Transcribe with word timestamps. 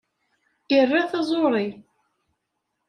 Ira 0.77 0.99
taẓuri. 1.11 1.67